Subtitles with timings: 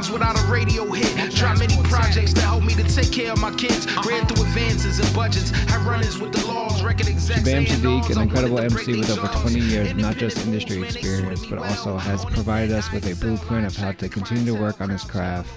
[0.00, 1.30] times without a radio hit.
[1.32, 3.86] Tried many projects that helped me to take care of my kids.
[4.06, 5.50] Ran through advances and budgets.
[5.50, 7.40] Had run-ins with the laws, record execs.
[7.40, 7.66] Shabaam.
[7.66, 12.24] Sahdeeq, an incredible MC with over 20 years, not just industry experience, but also has
[12.24, 15.48] provided us with a blueprint of how to continue to work on his craft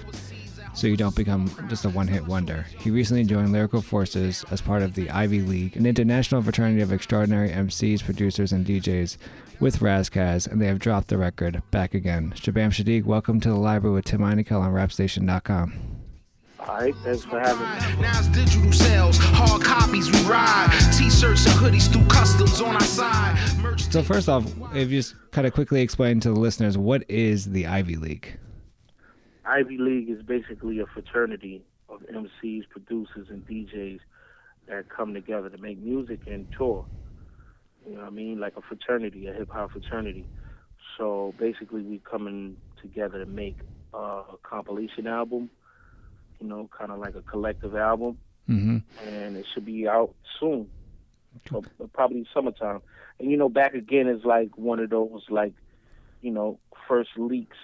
[0.74, 2.66] so you don't become just a one hit wonder.
[2.80, 6.92] He recently joined Lyrical Forces as part of the Ivy League, an international fraternity of
[6.92, 9.16] extraordinary MCs, producers, and DJs
[9.60, 12.32] with Ras Kass, and they have dropped the record back again.
[12.36, 15.72] Shabaam Sahdeeq, welcome to the library with Tim Einenkel on rapstation.com.
[16.60, 17.60] All right, thanks for having
[17.96, 18.02] me.
[18.02, 20.70] Now it's digital sales, hard copies we ride.
[20.96, 23.36] T-shirts and hoodies through customs on our side.
[23.58, 27.04] Merch So, first off, if you just kind of quickly explain to the listeners what
[27.10, 28.38] is the Ivy League?
[29.44, 34.00] Ivy League is basically a fraternity of MCs, producers, and DJs
[34.68, 36.86] that come together to make music and tour.
[37.86, 38.40] You know what I mean?
[38.40, 40.26] Like a fraternity, a hip hop fraternity.
[40.98, 43.58] So basically, we coming together to make
[43.92, 45.50] a compilation album.
[46.40, 48.18] You know, kind of like a collective album,
[48.50, 48.78] Mm-hmm.
[49.08, 50.68] and it should be out soon,
[51.50, 51.62] so,
[51.94, 52.82] probably summertime.
[53.18, 55.54] And you know, back again is like one of those like,
[56.20, 57.56] you know, first leaks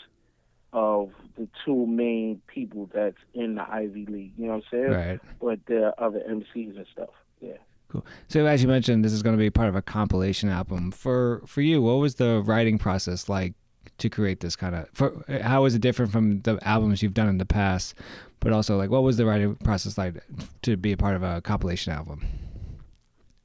[0.73, 4.33] of the two main people that's in the Ivy League.
[4.39, 4.91] You know what I'm saying?
[4.93, 5.21] Right.
[5.41, 7.11] But there are other MCs and stuff.
[7.41, 7.59] Yeah.
[7.91, 8.07] Cool.
[8.29, 10.93] So as you mentioned, this is going to be part of a compilation album.
[10.93, 13.55] For for you, what was the writing process like
[13.99, 14.89] to create this kind of?
[14.93, 17.95] For how is it different from the albums you've done in the past?
[18.39, 20.23] But also, like, what was the writing process like
[20.63, 22.27] to be a part of a compilation album?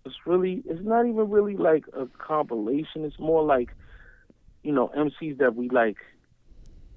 [0.06, 3.04] It's really, it's not even really like a compilation.
[3.04, 3.72] It's more like,
[4.64, 5.98] you know, MCs that we like.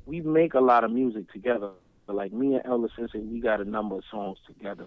[0.07, 1.71] We make a lot of music together.
[2.07, 4.87] Like me and Elder Sensei, we got a number of songs together.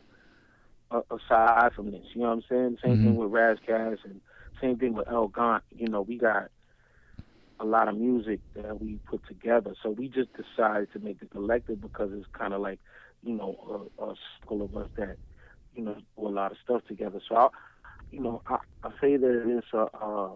[0.92, 2.78] Uh, aside from this, you know what I'm saying?
[2.84, 4.20] Same thing with Ras Kass and
[4.60, 5.64] same thing with El Gant.
[5.74, 6.50] You know, we got
[7.62, 9.74] a lot of music that we put together.
[9.82, 12.80] So we just decided to make the collective because it's kind of like,
[13.24, 15.16] you know, a, a circle of us that,
[15.76, 17.22] you know, do a lot of stuff together.
[17.30, 17.48] So I,
[18.12, 20.34] you know, I, I say that it's a a,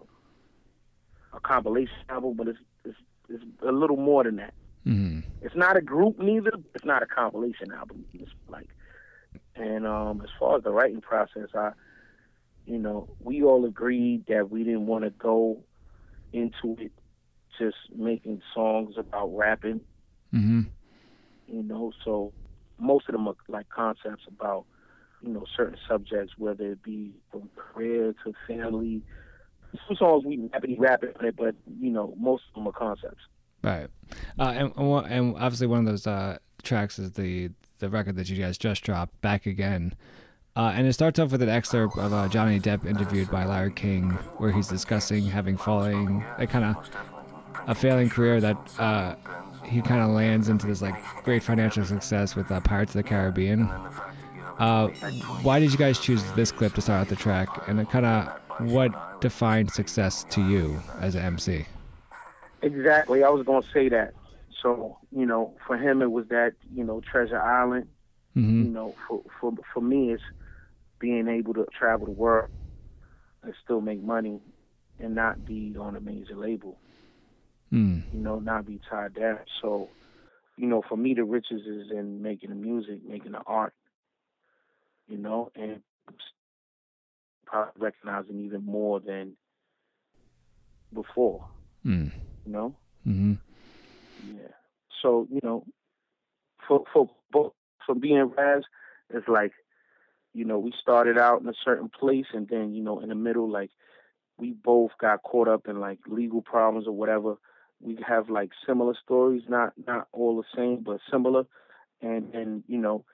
[1.34, 2.96] a compilation album, but it's, it's
[3.28, 4.54] it's a little more than that.
[4.86, 5.28] Mm-hmm.
[5.42, 6.52] It's not a group neither.
[6.74, 8.06] It's not a compilation album.
[8.14, 8.30] It's
[9.56, 11.72] and um, as far as the writing process, I,
[12.66, 15.62] you know, we all agreed that we didn't want to go
[16.32, 16.92] into it
[17.58, 19.80] just making songs about rapping.
[20.34, 20.62] Mm-hmm.
[21.48, 22.32] You know, so
[22.78, 24.64] most of them are like concepts about,
[25.22, 29.02] you know, certain subjects, whether it be from career to family.
[29.88, 33.22] Some songs we rappity rapping on it, but you know, most of them are concepts.
[33.62, 33.88] Right.
[34.38, 38.28] Uh, and, and and obviously, one of those uh, tracks is the the record that
[38.28, 39.94] you guys just dropped, "Back Again."
[40.56, 43.72] Uh, and it starts off with an excerpt of uh, Johnny Depp interviewed by Larry
[43.72, 46.90] King, where he's discussing having falling, a kind of
[47.68, 49.14] a failing career that uh,
[49.64, 50.94] he kind of lands into this like
[51.24, 53.68] great financial success with uh, Pirates of the Caribbean.
[54.58, 54.88] Uh,
[55.42, 58.28] why did you guys choose this clip to start out the track, and kind of
[58.70, 61.66] what defined success to you as an MC?
[62.62, 63.22] Exactly.
[63.22, 64.14] I was gonna say that.
[64.66, 67.88] So you know, for him it was that you know Treasure Island.
[68.36, 68.64] Mm-hmm.
[68.64, 70.22] You know, for for for me it's
[71.00, 72.48] being able to travel the world
[73.42, 74.40] and still make money
[74.98, 76.78] and not be on a major label.
[77.72, 78.02] Mm.
[78.12, 79.38] You know, not be tied down.
[79.62, 79.90] So,
[80.56, 83.74] you know, for me the riches is in making the music, making the art.
[85.08, 85.80] you know, and
[87.46, 89.36] probably recognizing even more than
[90.92, 91.46] before,
[91.84, 92.10] Mm.
[92.44, 92.74] you know.
[93.04, 93.34] hmm
[94.22, 94.55] Yeah.
[95.06, 95.64] So you know,
[96.66, 97.52] for for both
[97.86, 98.64] for being Ras,
[99.10, 99.52] it's like,
[100.34, 103.14] you know, we started out in a certain place, and then you know, in the
[103.14, 103.70] middle, like,
[104.36, 107.36] we both got caught up in like legal problems or whatever.
[107.80, 111.44] We have like similar stories, not not all the same, but similar.
[112.02, 113.04] And and you know,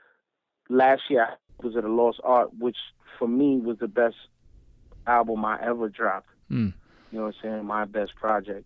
[0.70, 2.78] last year I was at a Lost Art, which
[3.18, 4.16] for me was the best
[5.06, 6.30] album I ever dropped.
[6.50, 6.72] Mm.
[7.10, 7.66] You know what I'm saying?
[7.66, 8.64] My best project.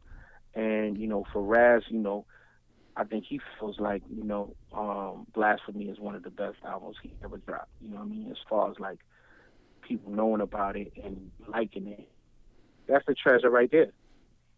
[0.54, 2.24] And, you know, for Ras, you know,
[2.96, 6.96] I think he feels like, you know, um, Blasphemy is one of the best albums
[7.02, 7.68] he ever dropped.
[7.80, 8.30] You know what I mean?
[8.30, 8.98] As far as like
[9.86, 12.08] people knowing about it and liking it.
[12.88, 13.92] That's the treasure right there.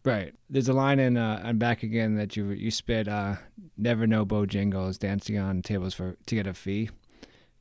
[0.04, 0.34] Right.
[0.48, 3.08] There's a line in uh, "I'm Back Again" that you you spit.
[3.08, 3.36] Uh,
[3.76, 6.90] Never know Bojangles dancing on tables for to get a fee.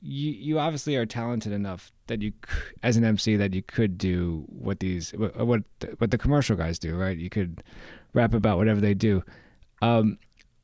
[0.02, 2.34] You you obviously are talented enough that you,
[2.84, 6.96] as an MC, that you could do what these what what the, commercial guys do.
[6.96, 7.18] Right.
[7.18, 7.64] You could
[8.14, 9.24] rap about whatever they do.
[9.82, 10.18] Um,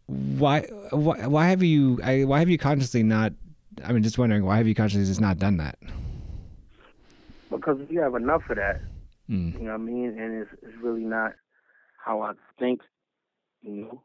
[0.07, 0.61] why
[0.91, 3.33] why why have you I, why have you consciously not?
[3.83, 5.77] I mean, just wondering why have you consciously just not done that?
[7.50, 8.81] Because you have enough of that.
[9.29, 9.53] Mm.
[9.53, 10.17] You know what I mean?
[10.19, 11.33] And it's it's really not
[12.03, 12.81] how I think.
[13.61, 14.03] You know,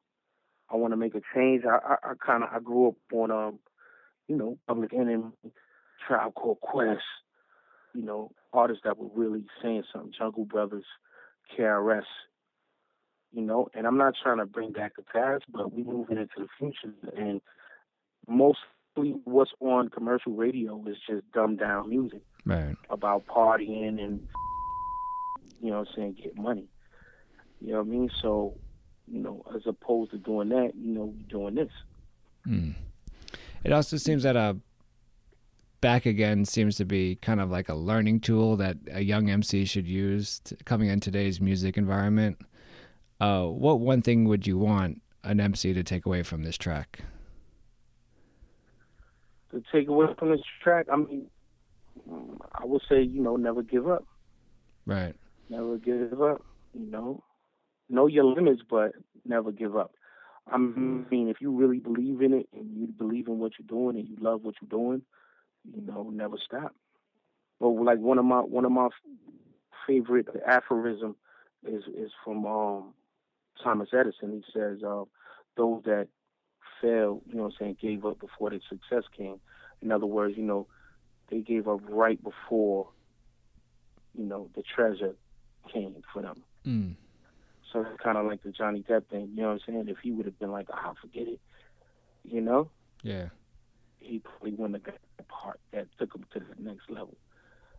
[0.71, 1.65] I want to make a change.
[1.65, 3.59] I I, I kind of I grew up on um,
[4.29, 5.33] you know, Public Enemy,
[6.07, 7.01] Tribe Called Quest.
[7.95, 10.13] You know, artists that were really saying something.
[10.17, 10.85] Jungle Brothers,
[11.59, 12.03] KRS.
[13.33, 16.35] You know, and I'm not trying to bring back the past, but we moving into
[16.39, 17.41] the future, and
[18.27, 22.77] mostly what's on commercial radio is just dumbed down music Right.
[22.91, 24.27] about partying and
[25.61, 26.69] you know what I'm saying, get money.
[27.61, 28.11] You know what I mean?
[28.23, 28.55] So,
[29.07, 31.71] you know, as opposed to doing that, you know, we doing this.
[32.47, 32.75] Mm.
[33.65, 34.55] It also seems that uh,
[35.81, 39.65] back again seems to be kind of like a learning tool that a young MC
[39.65, 42.41] should use to, coming in today's music environment.
[43.21, 47.01] Uh, what one thing would you want an MC to take away from this track?
[49.51, 51.27] To take away from this track, I mean,
[52.55, 54.05] I would say, you know, never give up.
[54.87, 55.15] Right.
[55.49, 56.45] Never give up.
[56.75, 57.25] You know,
[57.89, 58.93] know your limits, but
[59.25, 59.93] never give up.
[60.51, 63.99] I mean, if you really believe in it and you believe in what you're doing
[63.99, 65.03] and you love what you're doing,
[65.65, 66.75] you know, never stop.
[67.61, 68.89] But like one of my one of my
[69.87, 71.17] favorite aphorism
[71.67, 72.95] is is from um,
[73.63, 74.33] Thomas Edison.
[74.33, 75.05] He says, uh,
[75.57, 76.09] "Those that
[76.81, 79.41] failed, you know, what I'm saying, gave up before their success came."
[79.83, 80.67] In other words, you know,
[81.31, 82.89] they gave up right before,
[84.15, 85.15] you know, the treasure
[85.73, 86.43] came for them.
[86.67, 86.95] Mm.
[87.73, 89.29] So it's kind of like the Johnny Depp thing.
[89.35, 89.89] You know what I'm saying?
[89.89, 91.41] If he would have been like, "Ah, forget it,"
[92.25, 92.71] you know,
[93.03, 93.29] Yeah.
[94.01, 97.17] he probably wouldn't have got the part that took him to the next level.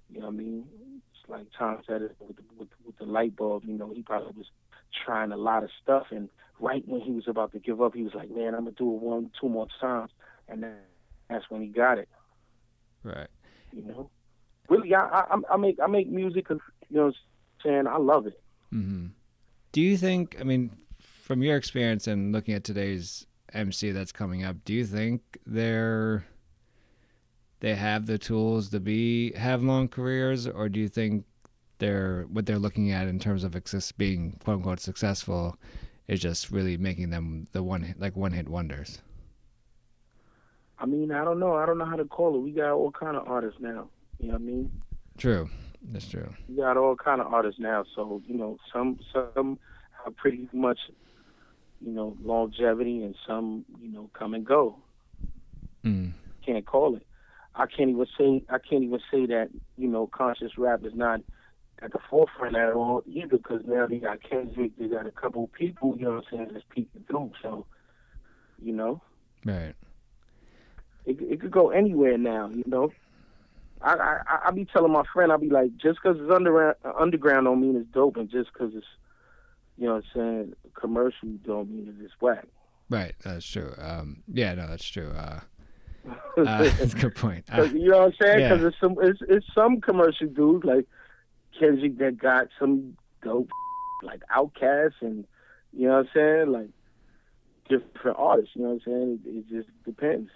[0.10, 0.68] You know what I mean?
[1.14, 3.64] It's like Tom said it with the, with, with the light bulb.
[3.66, 4.52] You know, he probably was
[5.06, 8.04] trying a lot of stuff, and right when he was about to give up, he
[8.04, 10.12] was like, "Man, I'm gonna do it one, two more times,"
[10.48, 10.76] and then
[11.30, 12.10] that's when he got it.
[13.04, 13.30] Right.
[13.72, 14.10] You know,
[14.68, 16.60] really, I I, I make I make music you
[16.90, 17.16] know, what
[17.66, 18.42] I'm saying I love it.
[18.74, 19.08] Mm-hmm.
[19.72, 20.38] Do you think?
[20.40, 24.86] I mean, from your experience and looking at today's MC that's coming up, do you
[24.86, 26.26] think they're
[27.60, 31.26] they have the tools to be have long careers, or do you think
[31.80, 35.58] they're what they're looking at in terms of success, being quote unquote successful
[36.08, 39.02] is just really making them the one like one hit wonders?
[40.78, 41.56] I mean, I don't know.
[41.56, 42.40] I don't know how to call it.
[42.40, 43.90] We got all kind of artists now.
[44.20, 44.72] You know what I mean?
[45.18, 45.50] True,
[45.92, 46.34] that's true.
[46.48, 47.84] We got all kind of artists now.
[47.96, 49.60] So you know, some some
[50.04, 50.80] have pretty much,
[51.82, 54.78] you know, longevity, and some you know come and go.
[55.84, 56.14] Mm.
[56.46, 57.06] Can't call it.
[57.56, 61.22] I can't even say I can't even say that you know conscious rap is not
[61.82, 65.46] at the forefront at all either because now they got Kendrick, they got a couple
[65.46, 67.32] of people, you know what I'm saying, that's peeking through.
[67.42, 67.66] So,
[68.62, 69.02] you know,
[69.46, 69.76] Right.
[71.06, 72.92] it it could go anywhere now, you know.
[73.82, 77.46] I I I be telling my friend, I be like, just because it's under underground
[77.46, 78.86] don't mean it's dope, and just because it's
[79.78, 82.46] you know what I'm saying commercial don't mean it's whack.
[82.90, 83.16] Right.
[83.24, 83.74] That's true.
[83.80, 84.56] Um, yeah.
[84.56, 85.12] No, that's true.
[85.12, 85.40] Uh,
[86.10, 87.46] uh, that's a good point.
[87.52, 88.40] Uh, you know what I'm saying?
[88.42, 88.50] yeah.
[88.50, 90.86] Because it's some it's, it's some commercial dudes like
[91.60, 93.50] Kendrick that got some dope
[94.04, 95.26] like Outkast and
[95.74, 96.70] you know what I'm saying like
[97.68, 98.56] different artists.
[98.56, 99.20] You know what I'm saying?
[99.26, 100.30] It, it just depends.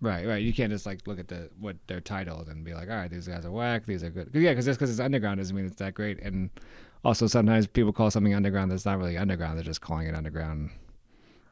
[0.00, 0.42] Right, right.
[0.42, 3.10] You can't just like look at the what they're titled and be like, all right,
[3.10, 4.32] these guys are whack, these are good.
[4.32, 6.20] 'Cause, yeah, because just because it's underground doesn't mean it's that great.
[6.20, 6.50] And
[7.04, 9.56] also sometimes people call something underground that's not really underground.
[9.56, 10.70] They're just calling it underground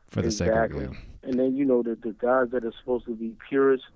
[0.08, 0.84] for the sake of exactly.
[0.84, 0.96] you.
[1.22, 3.86] And then you know the the guys that are supposed to be purists,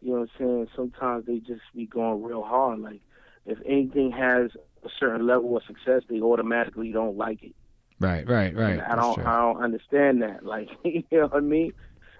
[0.00, 0.68] You know what I'm saying?
[0.74, 2.80] Sometimes they just be going real hard.
[2.80, 3.00] Like
[3.46, 4.50] if anything has
[4.84, 7.54] a certain level of success, they automatically don't like it.
[8.00, 8.72] Right, right, right.
[8.72, 10.44] And I don't I don't understand that.
[10.54, 11.72] Like you know what I mean?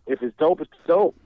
[0.07, 1.17] If it's dope, it's dope.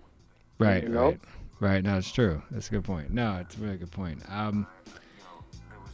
[0.58, 1.04] Right, you know?
[1.04, 1.20] right,
[1.60, 1.84] right.
[1.84, 2.42] No, it's true.
[2.50, 3.10] That's a good point.
[3.10, 4.22] No, it's a really good point.
[4.28, 4.66] Um,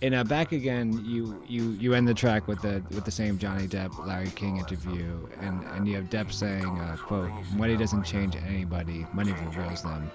[0.03, 3.39] and uh, back again, you you you end the track with the with the same
[3.39, 8.05] Johnny Depp Larry King interview, and and you have Depp saying, uh, "quote Money doesn't
[8.05, 9.07] change anybody.
[9.13, 10.11] Money reveals them."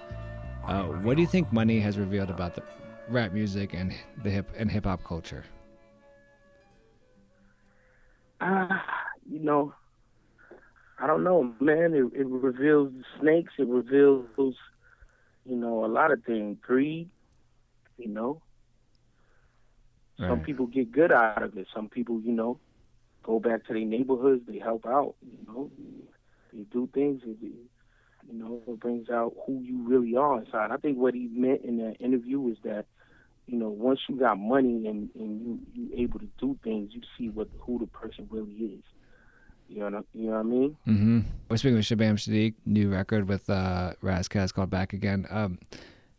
[0.65, 2.61] Uh, what do you think money has revealed about the
[3.09, 5.43] rap music and the hip and hip hop culture?
[8.41, 8.83] Ah,
[9.29, 9.73] you know,
[10.99, 11.93] I don't know, man.
[11.93, 13.53] It, it reveals snakes.
[13.57, 14.55] It reveals,
[15.45, 16.57] you know, a lot of things.
[16.61, 17.09] Greed.
[17.97, 18.41] You know,
[20.17, 21.67] some people get good out of it.
[21.75, 22.59] Some people, you know,
[23.23, 24.43] go back to their neighborhoods.
[24.47, 25.15] They help out.
[25.21, 25.71] You know,
[26.53, 27.21] they do things.
[27.25, 30.71] It, you know, it brings out who you really are inside.
[30.71, 32.85] I think what he meant in that interview is that,
[33.49, 37.01] you know, once you got money and and you you able to do things, you
[37.17, 38.83] see what who the person really is.
[39.67, 40.77] You know, you know what I mean?
[40.87, 41.19] Mm-hmm.
[41.49, 45.27] We're speaking with Shabaam Sahdeeq, new record with uh, Ras Kass called Back Again.
[45.29, 45.59] Um,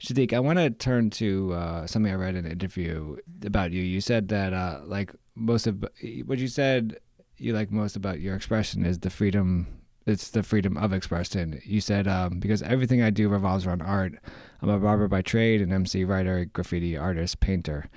[0.01, 3.83] Sahdeeq, I want to turn to uh, something I read in an interview about you.
[3.83, 5.85] You said that, uh, like, most of
[6.27, 6.99] what you said
[7.39, 9.67] you like most about your expression is the freedom.
[10.07, 11.61] It's the freedom of expression.
[11.65, 14.15] You said um, because everything I do revolves around art.
[14.63, 17.89] I'm a barber by trade, an MC, writer, graffiti artist, painter.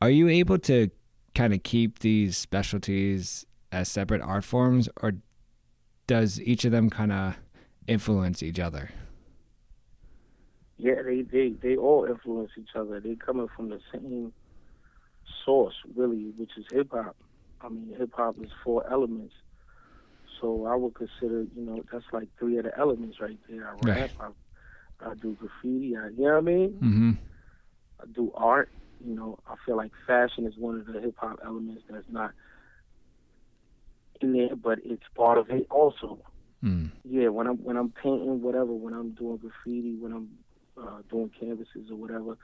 [0.00, 0.90] Are you able to
[1.34, 5.14] kind of keep these specialties as separate art forms, or
[6.06, 7.36] does each of them kind of
[7.86, 8.90] influence each other?
[10.76, 13.00] Yeah, they they they all influence each other.
[13.00, 14.32] They coming from the same
[15.44, 17.16] source, really, which is hip hop.
[17.60, 19.34] I mean, hip hop is four elements.
[20.40, 23.68] So I would consider, you know, that's like three of the elements right there.
[23.68, 24.30] I rap, Right.
[25.00, 26.70] I, I do graffiti, I, you know what I mean?
[26.82, 27.10] Mm-hmm.
[28.02, 28.68] I do art.
[29.04, 32.32] You know, I feel like fashion is one of the hip hop elements that's not
[34.20, 36.18] in there, but it's part of it also.
[36.62, 36.90] Mm.
[37.04, 40.28] Yeah, when I'm when I'm painting, whatever, when I'm doing graffiti, when I'm
[40.80, 42.38] uh, doing canvases or whatever,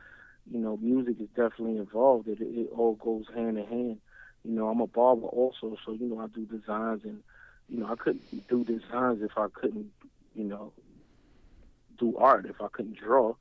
[0.51, 2.29] you know, music is definitely involved.
[2.29, 3.99] It it all goes hand in hand.
[4.45, 7.23] You know, I'm a barber also, so you know I do designs, and
[7.71, 9.91] you know I couldn't do designs if I couldn't,
[10.35, 10.73] you know,
[11.99, 13.35] do art if I couldn't draw.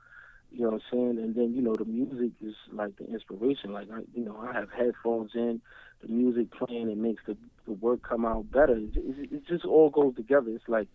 [0.51, 1.17] You know what I'm saying?
[1.19, 3.73] And then you know the music is like the inspiration.
[3.73, 5.61] Like I, you know, I have headphones in,
[6.01, 8.75] the music playing, it makes the the work come out better.
[8.75, 10.49] It, it, it just all goes together.
[10.49, 10.87] It's like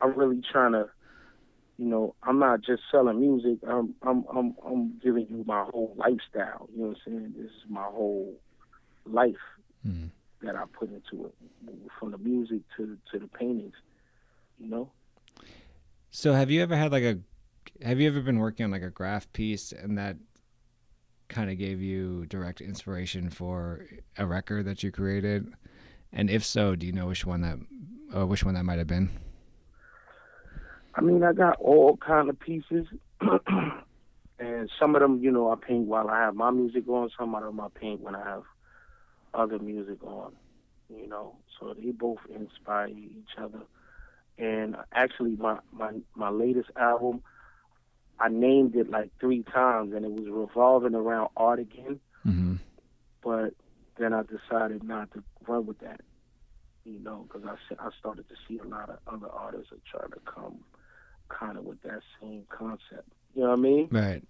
[0.00, 0.88] I'm really trying to,
[1.78, 3.58] you know, I'm not just selling music.
[3.66, 6.68] I'm I'm I'm I'm giving you my whole lifestyle.
[6.74, 7.34] You know what I'm saying?
[7.36, 8.34] This is my whole
[9.06, 9.36] life
[9.86, 10.10] Mm.
[10.42, 11.34] That I put into it,
[11.98, 13.74] from the music to to the paintings.
[14.58, 14.90] You know?
[16.10, 17.18] So, have you ever had like a?
[17.82, 20.16] Have you ever been working on like a graph piece and that
[21.28, 23.86] kind of gave you direct inspiration for
[24.18, 25.52] a record that you created?
[26.12, 27.58] And if so, do you know which one that,
[28.14, 29.10] or which one that might have been?
[30.94, 32.86] I mean, I got all kind of pieces,
[34.38, 37.08] and some of them, you know, I paint while I have my music on.
[37.18, 38.42] Some of them I paint when I have
[39.34, 40.32] other music on.
[40.88, 43.62] You know, so they both inspire each other.
[44.38, 47.22] And actually, my my my latest album,
[48.18, 52.00] I named it like three times, and it was revolving around art again.
[52.26, 52.56] Mm-hmm.
[53.22, 53.54] But
[53.98, 56.00] then I decided not to run with that.
[56.84, 60.10] You know, because I I started to see a lot of other artists are trying
[60.10, 60.58] to come
[61.28, 63.08] kind of with that same concept.
[63.34, 63.88] You know what I mean?
[63.90, 64.22] Right.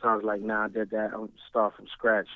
[0.00, 1.10] So I was like, nah, I did that.
[1.12, 2.28] I'll start from scratch.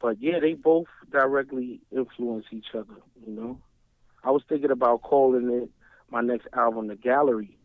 [0.00, 2.96] But yeah, they both directly influence each other.
[3.26, 3.60] You know,
[4.24, 5.70] I was thinking about calling it
[6.10, 7.56] my next album, The Gallery,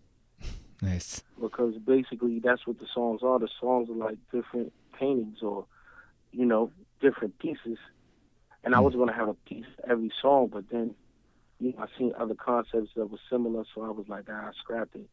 [0.82, 1.24] Nice.
[1.40, 3.38] because basically that's what the songs are.
[3.40, 5.66] The songs are like different paintings or,
[6.32, 6.72] you know,
[7.02, 7.78] different pieces.
[8.64, 10.96] And I was gonna have a piece every song, but then,
[11.60, 14.52] you know, I seen other concepts that were similar, so I was like, ah, I
[14.60, 15.10] scrapped it.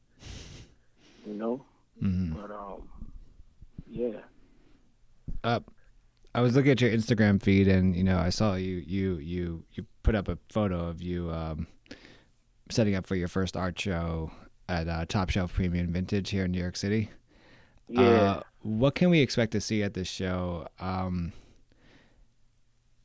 [1.27, 1.65] You know,
[2.03, 2.35] Mm-hmm.
[2.41, 2.89] but um,
[3.91, 4.21] yeah.
[5.43, 5.61] Uh,
[6.35, 9.64] I was looking at your Instagram feed, and you know, I saw you you you
[9.73, 11.66] you put up a photo of you um,
[12.70, 14.30] setting up for your first art show
[14.68, 17.11] at uh, Top Shelf Premium Vintage here in New York City.
[17.88, 18.02] Yeah.
[18.02, 20.66] Uh, what can we expect to see at this show?
[20.78, 21.32] Um,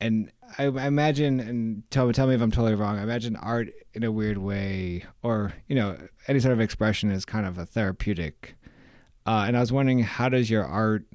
[0.00, 2.98] and I, I imagine, and tell me, tell me if I'm totally wrong.
[2.98, 5.96] I imagine art in a weird way, or you know,
[6.28, 8.56] any sort of expression is kind of a therapeutic.
[9.26, 11.06] Uh, and I was wondering, how does your art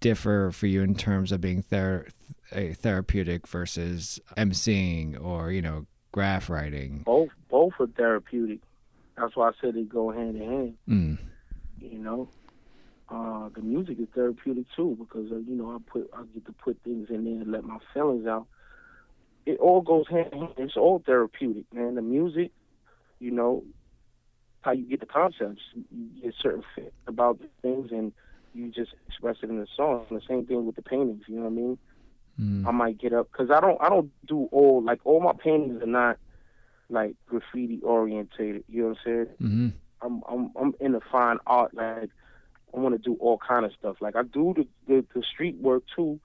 [0.00, 2.08] differ for you in terms of being ther-
[2.52, 7.02] a therapeutic versus emceeing or you know, graph writing?
[7.04, 8.60] both both are therapeutic.
[9.16, 10.74] That's why I said they go hand in hand.
[10.88, 11.18] Mm.
[13.58, 16.78] the music is therapeutic too because uh, you know I put I get to put
[16.84, 18.46] things in there and let my feelings out.
[19.46, 20.52] It all goes hand in hand.
[20.58, 21.94] It's all therapeutic, man.
[21.94, 22.52] The music,
[23.18, 23.64] you know,
[24.60, 25.62] how you get the concepts.
[25.74, 28.12] You get certain fit about things and
[28.58, 30.06] you just express it in the song.
[30.10, 31.22] The same thing with the paintings.
[31.28, 31.78] You know what I mean?
[32.40, 32.66] Mm.
[32.66, 35.82] I might get up because I don't I don't do all like all my paintings
[35.82, 36.18] are not
[36.90, 38.64] like graffiti orientated.
[38.68, 39.26] You know what I'm saying?
[39.40, 39.68] Mm-hmm.
[40.02, 41.74] I'm I'm I'm into fine art.
[41.74, 42.10] Like
[42.74, 43.96] I want to do all kind of stuff.
[44.00, 46.20] Like I do the, the the street work too.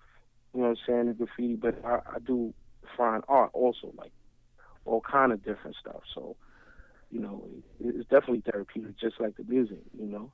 [0.54, 1.08] You know what I'm saying?
[1.08, 2.54] The graffiti, but I, I do
[2.98, 3.92] fine art also.
[3.96, 4.12] Like
[4.86, 6.02] all kind of different stuff.
[6.14, 6.36] So
[7.12, 7.44] you know,
[7.80, 9.80] it, it's definitely therapeutic, just like the music.
[10.00, 10.32] You know.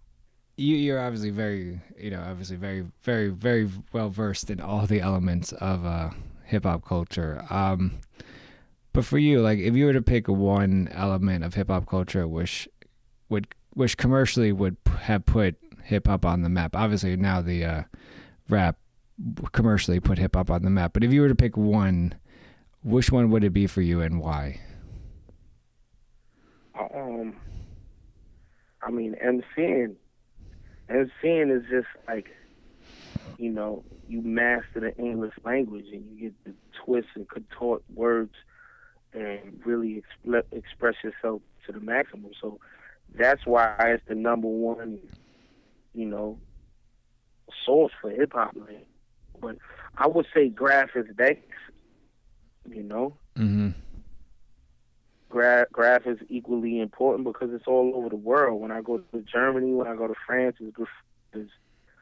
[0.59, 4.99] You, you're obviously very, you know, obviously very, very, very well versed in all the
[4.99, 6.09] elements of uh,
[6.43, 7.45] hip hop culture.
[7.49, 8.01] Um,
[8.91, 12.27] but for you, like, if you were to pick one element of hip hop culture,
[12.27, 12.67] which
[13.29, 16.75] would, which commercially would have put hip hop on the map.
[16.75, 17.83] Obviously, now the uh,
[18.49, 18.77] rap
[19.53, 20.91] commercially put hip hop on the map.
[20.91, 22.15] But if you were to pick one,
[22.83, 24.59] which one would it be for you and why?
[26.77, 27.37] Um,
[28.81, 29.95] I mean, MCing,
[30.89, 32.27] MCing is just like,
[33.37, 36.53] you know, you master the English language and you get to
[36.85, 38.33] twist and contort words
[39.13, 40.03] and really
[40.51, 42.31] express yourself to the maximum.
[42.41, 42.59] So
[43.17, 44.83] that's why it's the number one,
[45.77, 46.25] you know,
[47.65, 48.55] source for hip hop.
[49.39, 49.55] But
[49.97, 51.43] I would say graphics next.
[52.69, 53.69] You know, Mm-hmm.
[55.29, 58.61] Gra- graph is equally important because it's all over the world.
[58.61, 60.77] When I go to Germany, when I go to France, it's,
[61.33, 61.51] it's,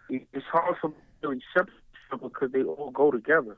[0.10, 1.74] it's hard for me to really separate
[2.22, 3.58] because they all go together.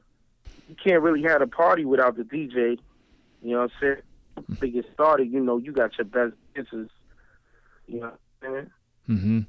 [0.67, 2.77] You can't really have a party without the DJ.
[3.41, 3.95] You know what I'm
[4.39, 4.57] saying?
[4.59, 6.89] To get started, you know, you got your best dancers.
[7.87, 8.71] You know what I'm saying?
[9.09, 9.39] Mm-hmm.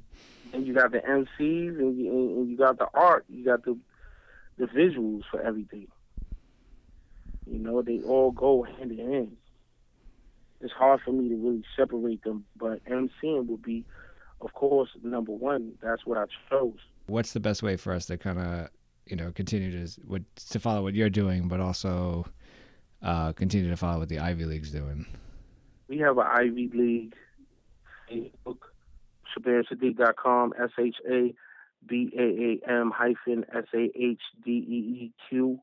[0.53, 3.25] And you got the MCs and you, and you got the art.
[3.29, 3.77] You got the
[4.57, 5.87] the visuals for everything.
[7.49, 9.37] You know, they all go hand in hand.
[10.61, 13.83] It's hard for me to really separate them, but MCing would be,
[14.41, 15.73] of course, number one.
[15.81, 16.77] That's what I chose.
[17.07, 18.69] What's the best way for us to kind of,
[19.05, 22.25] you know, continue to what to follow what you're doing, but also
[23.01, 25.07] uh, continue to follow what the Ivy League's doing?
[25.87, 27.15] We have an Ivy League
[28.11, 28.59] Facebook,
[29.35, 31.33] ShabaamSahdeeq.com, S H A
[31.87, 35.59] B A A M hyphen S A H D E E Q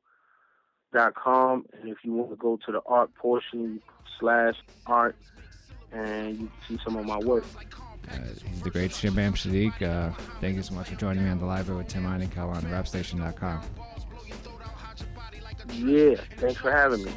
[0.92, 1.66] dot com.
[1.79, 3.81] And if you want to go to the art portion
[4.18, 5.16] slash art,
[5.92, 7.44] and you can see some of my work.
[8.11, 9.83] Uh, he's the great Shabaam Sahdeeq.
[9.83, 12.62] Uh, thank you so much for joining me on the library with Tim Einenkel on
[12.62, 13.61] rapstation.com.
[15.72, 17.12] Yeah, thanks for having me.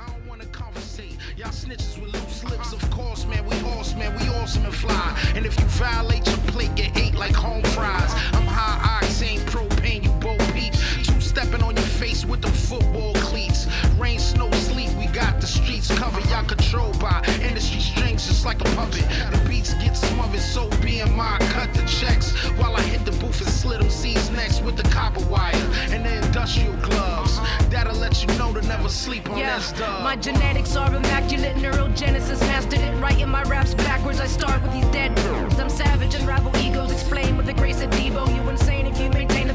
[0.00, 1.18] I don't wanna conversate.
[1.36, 3.44] Y'all snitches with loose lips, of course, man.
[3.46, 4.18] We horse, man.
[4.18, 5.32] We awesome and fly.
[5.34, 8.12] And if you violate your plate, get ate like home fries.
[8.32, 10.72] I'm high octane, propane, you both peep.
[11.04, 11.69] Two stepping on your
[12.00, 13.66] face with them football cleats.
[13.98, 16.24] Rain, snow, sleet, we got the streets covered.
[16.30, 19.04] Y'all controlled by industry strings, just like a puppet.
[19.30, 22.32] The beats get smothered, so BMI cut the checks.
[22.58, 25.54] While I hit the booth and slit them C's next with the copper wire
[25.90, 27.36] and the industrial gloves.
[27.36, 27.68] Uh-huh.
[27.68, 30.02] That'll let you know to never sleep on Yeah, that stuff.
[30.02, 31.56] my genetics are immaculate.
[31.56, 32.94] Neurogenesis mastered it.
[33.02, 34.20] Writing my raps backwards.
[34.20, 35.60] I start with these dead birds.
[35.60, 36.90] I'm savage, unravel egos.
[36.92, 38.22] Explain with the grace of Debo.
[38.34, 39.49] You insane if you maintain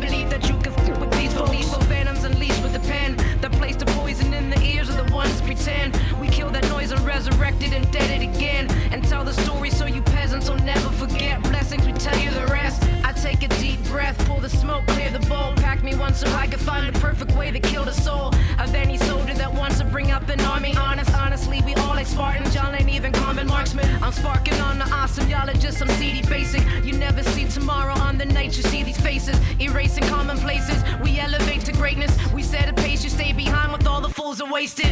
[5.55, 5.95] pretend.
[6.19, 8.69] We kill that noise and resurrected and dead it again.
[8.91, 11.41] And tell the story so you peasants will never forget.
[11.43, 12.83] Blessings, we tell you the rest.
[13.03, 15.53] I take a deep breath, pull the smoke, clear the bowl.
[15.55, 18.73] Pack me one so I can find the perfect way to kill the soul of
[18.75, 20.75] any soldier that wants to bring up an army.
[20.75, 22.53] Honest, honestly, we all like Spartans.
[22.53, 23.87] Y'all ain't even common marksmen.
[24.03, 25.29] I'm sparking on the awesome.
[25.29, 26.63] Y'all are just some seedy basic.
[26.83, 29.37] You never see tomorrow on the night you see these faces.
[29.59, 30.83] Erasing commonplaces.
[31.03, 32.11] We elevate to greatness.
[32.33, 33.03] We set a pace.
[33.03, 34.91] You stay behind with all the fools are wasted.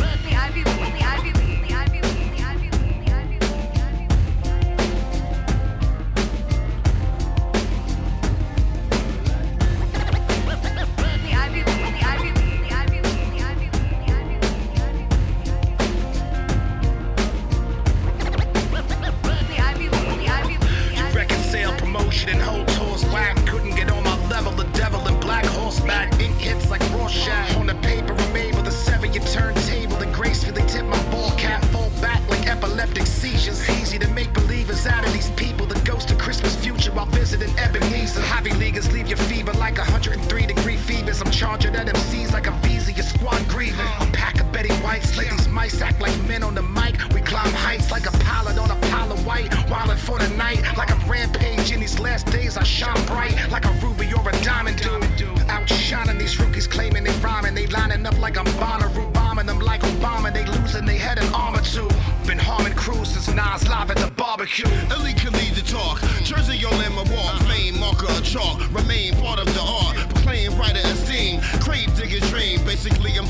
[41.51, 42.93] charging at MCs like a visa.
[42.93, 43.85] Your squad grieving.
[43.99, 45.17] A pack of Betty Whites.
[45.17, 46.95] Let these mice act like men on the mic.
[47.13, 49.51] We climb heights like a pilot on a pile of White.
[49.69, 50.61] Wildin' for the night.
[50.77, 54.31] Like a rampage in these last days, I shine bright like a ruby or a
[54.43, 55.03] diamond dude.
[55.49, 57.53] Outshining these rookies, claiming they rhyming.
[57.53, 60.33] They lining up like I'm Bonnaroo, bombing them like Obama.
[60.33, 61.89] They losing, they had an armor too.
[62.25, 64.69] Been harming crews since Nas live at the barbecue.
[64.95, 65.17] Elite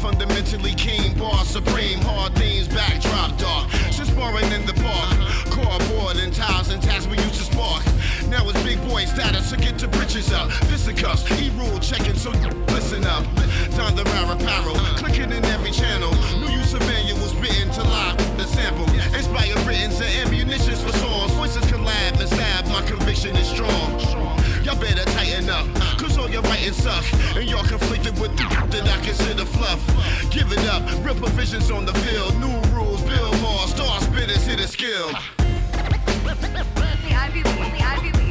[0.02, 1.18] fundamentally keen.
[1.18, 2.02] Bar supreme.
[2.02, 3.70] Hard themes, backdrop dark.
[3.94, 5.14] Since sparring in the park.
[5.54, 7.86] Core board and tiles and tasks we used to spark.
[8.28, 10.52] Now it's big boy status, so get the britches up.
[10.70, 12.32] Fisticuffs, E-rule checking, so
[12.74, 13.24] listen up.
[13.78, 16.12] Don the rare apparel, clicking in every channel.
[16.40, 18.90] New use of manuals written to live the sample.
[19.14, 21.32] Inspired written and ammunitions for songs.
[21.34, 24.00] Voices collab and stab, my conviction is strong.
[24.64, 25.66] Y'all better tighten up,
[25.98, 27.04] cause all your writing suck.
[27.36, 29.82] And y'all conflicted with the that I consider fluff.
[30.30, 32.40] Give it up, real provisions on the field.
[32.40, 35.10] New rules, build more, star spitters hit a skill.
[36.24, 38.31] The Ivy League, the